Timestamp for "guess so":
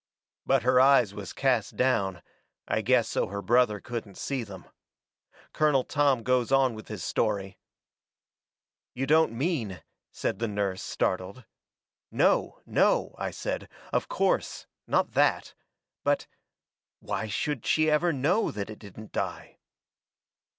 2.81-3.27